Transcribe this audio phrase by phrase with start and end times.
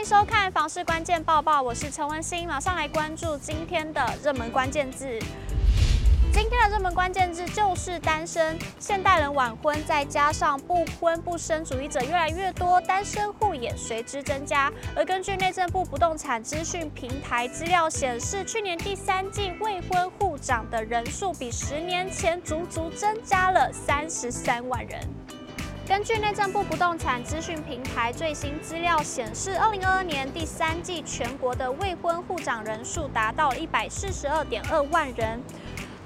[0.00, 5.06] 欢迎收看房市关键报报，我是陈文心，马上来关注今天的热门关键字。
[6.32, 14.72] 今天的热门关键字就是单身，现代人晚婚，再加上不婚不生主义者越来越多，单身户也随之增加。
[14.96, 24.98] 而根据内政部不动产资讯平台资料显示，去年第三季未婚户长的人数比十年前足足增加了三十三万人。
[25.90, 35.42] 根据内政部不动产资讯平台最新资料显示，二零二二年第三季全国的未婚户长人数达到一百四十二点二万人。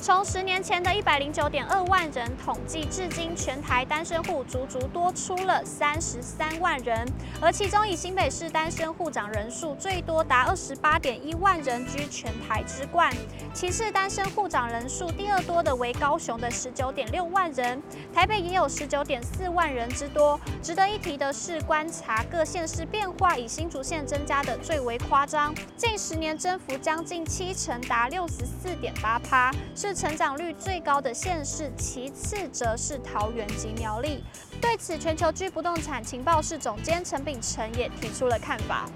[0.05, 13.11] 从十年前的一百零九点二万人统计至今，全台单身户足足多出了三十三万人，而其中以新北市单身户长人数最多达二十八点一万人，居全台之冠。
[13.55, 20.39] 其次，单身户长人数第二多的为高雄的十九点六万人，台北也有十九点四万人之多。
[20.63, 29.94] 值得一提的是，观察各县市变化，以新竹县增加的最为夸张，近十年增幅将近七成，达六十四点八趴，是。
[29.95, 34.25] 成长率最高的县市，其次则是桃园及苗栗。
[34.61, 38.89] 对此，全球居不动产情报室总监陈秉承也提出了看法。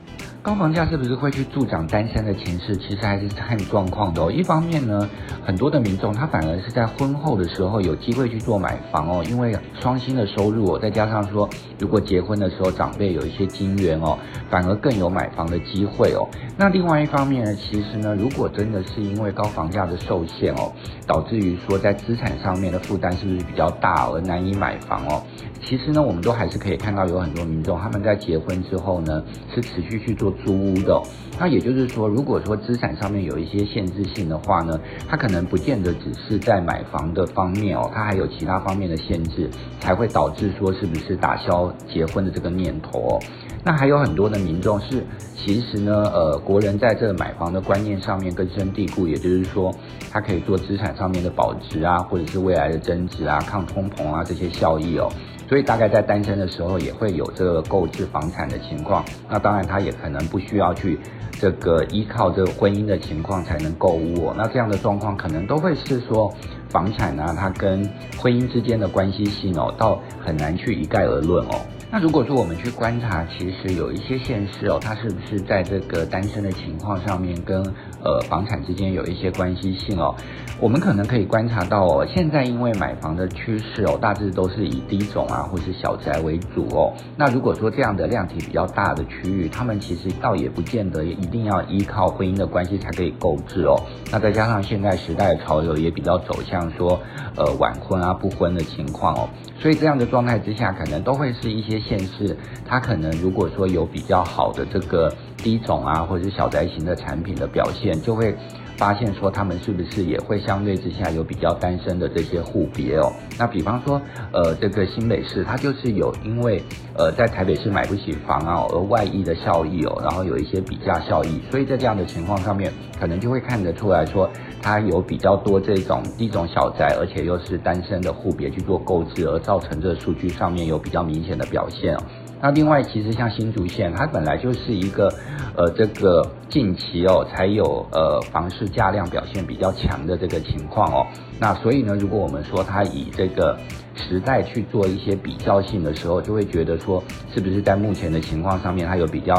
[0.48, 2.74] 高房价是不是会去助长单身的情势？
[2.78, 4.32] 其实还是看状况的哦。
[4.32, 5.06] 一方面呢，
[5.44, 11.46] 很多的民众他反而是在婚后的时候有机会去做买房哦，因为双薪的收入哦，再加上说
[11.78, 14.18] 如果结婚的时候长辈有一些金援哦，
[14.48, 16.26] 反而更有买房的机会哦。
[16.56, 20.72] 那另外一方面呢，其实呢，如果真的是因为高房价的受限哦，
[21.06, 25.22] 导致于说在资产上面的负担是不是比较大而难以买房哦？
[25.62, 29.22] 其实呢，我们都还是可以看到有很多民众他们在结婚之后呢，
[29.54, 31.00] 是持续去做租屋的。
[31.40, 43.20] 那也就是说，如果说资产上面有一些限制性的话呢，他可能不见得只是在买房的方面哦，他还有其他方面的限制，才会导致说是不是打消结婚的这个念头哦。
[43.64, 45.04] 那还有很多的民众是，
[45.36, 49.72] 其实呢，呃，国人在这买房的观念上面根深蒂固，也就是说，
[50.10, 55.08] 他可以做资产上面的保值啊，或者是未来的增值啊、抗通膨啊这些效益哦。
[55.48, 60.98] 所以大概在单身的时候也会有这个购置房产的情况，那当然他也可能不需要去
[61.32, 66.32] 这个依靠这个婚姻的情况才能购物，那这样的状况可能都会是说
[66.68, 71.60] 房产呢，它跟婚姻之间的关系性哦，倒很难去一概而论哦。
[71.90, 77.62] 那如果说我们去观察，其实有一些现实哦，它是不是在这个单身的情况上面跟
[78.08, 80.14] 呃房产之间有一些关系性哦？
[80.60, 86.92] 我们可能可以观察到哦，现在因为买房的趋势哦，大致都是以低总啊或是小宅为主哦。
[87.16, 93.76] 那如果说这样的量体比较大的区域，他们其实倒也不见得一定要依靠婚姻的关系才可以购置哦。
[94.10, 97.00] 那再加上现在时代的潮流也比较走向说
[97.36, 99.28] 呃晚婚啊不婚的情况哦，
[99.60, 101.78] 所以这样的状态之下，可能都会是一些。
[101.88, 102.36] 现市，
[102.66, 108.34] 它可能如果说有比较好的这个低总啊，或者是小宅型的产品的表现，就会
[108.76, 113.12] 发现说他们是不是也会相对之下有比较单身的这些户别哦。
[113.38, 114.00] 那比方说，
[114.32, 116.62] 呃，这个新北市，它就是有因为
[116.94, 124.30] 呃在台北市买不起房啊，而外溢的效益哦，然后有一些比价效益，所以在这样的情况上面，可能就会看得出来说，
[124.62, 132.00] 它有比较多这种一种小宅，而且又是单身的户别去做购置，而造成这数据上面有比较明显的表现哦。
[132.40, 135.12] 那另外，其实像新竹县，它本来就是一个，
[135.56, 141.06] 呃，这个近期哦才有呃房市价量表现比较强的这个情况哦。
[141.40, 143.58] 那所以呢，如果我们说它以这个
[143.94, 147.02] 时代去做一些比较性的时候，就会觉得说，
[147.34, 149.34] 是不是在目前的情况上面，它有比较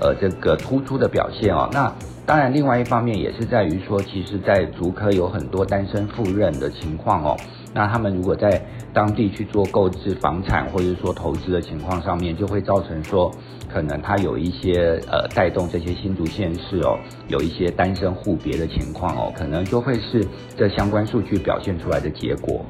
[0.00, 1.68] 呃这个突出的表现哦。
[1.70, 1.92] 那
[2.28, 7.34] 当然，另外一方面也是在于说，其实，在竹科有很多单身赴任的情况哦。
[7.72, 8.62] 那他们如果在
[8.92, 13.32] 当地去做购置房产或者说投资的情况上面，就会造成说，
[13.66, 20.22] 可能他有一些呃带动这些新竹县市哦，有一些单身户别的情况哦，可能就会是
[20.54, 22.62] 这相关数据表现出来的结果。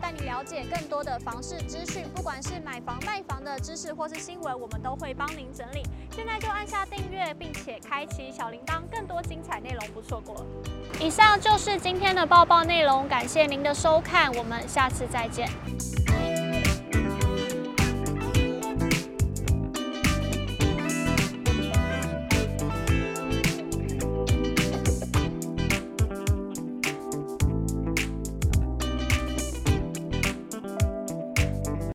[0.00, 5.82] 带你了解更多的房市资讯，不管是买房卖房的知识或是新闻，我们都会帮您整理。
[6.14, 10.46] 现在就按下订阅，并且开启小铃铛，更多精彩内容不错过。
[11.00, 15.48] 以上就是今天的报报内容，感谢您的收看，我们下次再见。